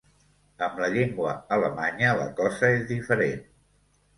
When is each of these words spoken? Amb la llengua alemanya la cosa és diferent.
Amb 0.67 0.79
la 0.83 0.87
llengua 0.95 1.35
alemanya 1.57 2.15
la 2.23 2.27
cosa 2.41 2.73
és 2.79 2.89
diferent. 2.95 3.45